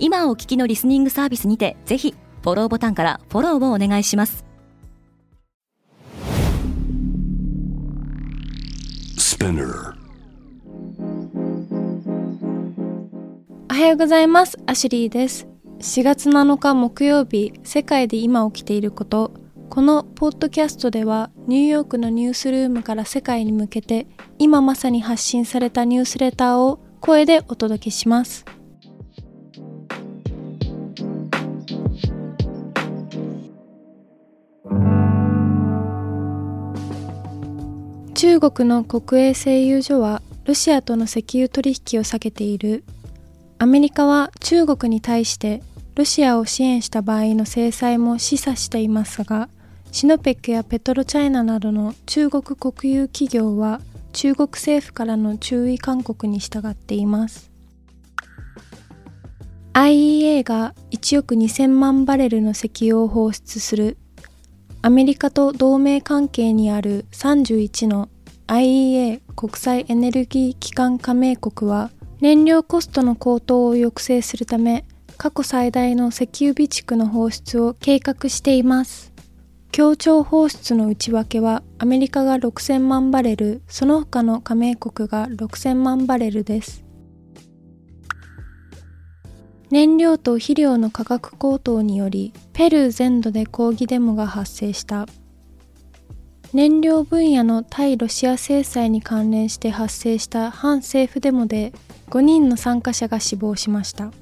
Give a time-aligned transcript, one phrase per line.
[0.00, 4.44] 今お聞きのリスニングサービスにてぜひフォローボタンからフォローをお願いします。
[13.70, 14.58] おはようございます。
[14.66, 15.46] アシュリーです。
[15.80, 19.32] 4月7日木曜日世界で今起きていること。
[19.68, 24.06] このポッドキャストではニューヨークのニュースルームから世界に向けて
[24.38, 28.44] 今まさに発信されたニュースレターを声でお届けします
[38.18, 42.82] 中国の国営製油所はロシアとの石油取引を避けている。
[43.58, 45.62] アメリカは中国に対して
[45.94, 49.48] ロシアを支援した場合の制裁も示唆していますが
[49.92, 53.80] シノペックやペトロチャイナなどの中国国有企業は
[54.12, 57.52] 中国政府からの注意勧告に従っています。
[59.74, 63.96] IEA が1億2000万バレルの石油を放出する
[64.88, 68.08] アメリカと同盟関係にある31の
[68.46, 71.90] IEA 国際エネルギー機関加盟国は
[72.22, 74.86] 燃料コストの高騰を抑制するため
[75.18, 79.12] 過去最大の石油備蓄の放出を計画しています。
[79.72, 86.87] 協調放出の内訳はアメリカが6000万バレル、その他の加盟国が6000万バレルです。
[89.70, 95.06] 燃料と肥料の価格高騰によりペルー全土で抗議デモが発生した。
[96.54, 101.74] 燃料分野の対ロシア制裁に関連して発生した反政府デモで
[102.08, 104.06] 5人の参加者が死亡しました。
[104.06, 104.12] フ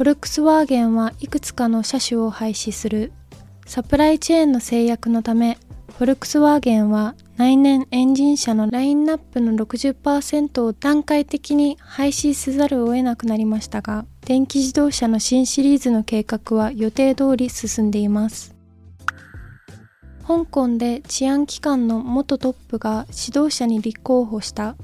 [0.00, 3.12] ォルクスワーゲンはいくつかの車種を廃止する。
[3.64, 5.56] サプライチェーンの制約のため
[5.96, 18.54] フォルクスワーゲンは来年エンジン車のラインナップの60%を段階的に廃止せざるを得なくなりましたが電気自動車の新シリーズの計画は予定通り進んでいます。
[20.26, 24.76] 香港で治安機関の元トップが指導者に立候補した。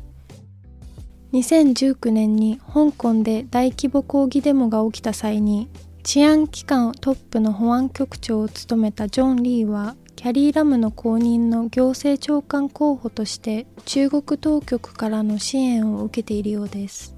[1.33, 5.69] 2019年に香港で大規模抗議デモが起きた際に
[6.03, 17.15] 治安機関トップの保安局長を務めたジョン・リーはキャリー・ラムの後任の行政長官候補として中国当局からの支援を受けているようです。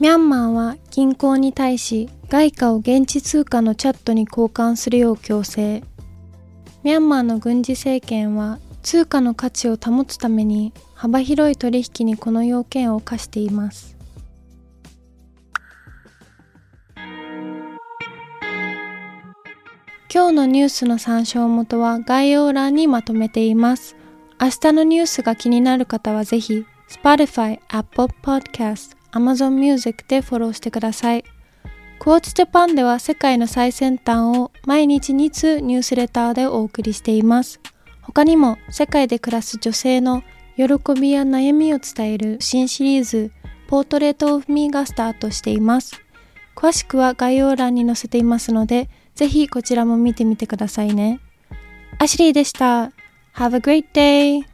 [0.00, 5.82] ミャンマーは銀行に対し外貨を現地通貨のチャットに交換するよう強制。
[6.82, 13.98] ミャンマーの軍事政権は通貨の価値を保つために幅広い取引にこの要件を課しています。
[20.14, 23.96] 今日のニュースの参照元は概要欄にまとめています。
[24.40, 31.24] 明日のニュースが気になる方はぜひ Spotify、Apple Podcast、Amazon Music でフォローしてください。
[31.98, 37.58] クォーツジャパンでは世界の最先端を毎日2通ニュースレターでお送りしています。
[38.00, 40.22] 他にも世界で暮らす女性の
[40.54, 40.64] 喜
[40.94, 43.32] びや悩みを伝える新シリーズ
[43.66, 46.00] ポートレートオフミーがスタートしています。
[46.54, 51.20] 詳しくは概要欄に載せていますので、ぜひこちらも見てみてくださいね。
[51.98, 52.92] アシュリーでした。
[53.34, 54.53] Have a great day!